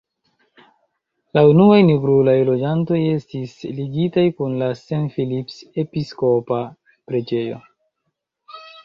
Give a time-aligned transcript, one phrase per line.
[1.37, 7.61] La unuaj nigrulaj loĝantoj estis ligitaj kun la St.-Philips-Episkopa-Preĝejo.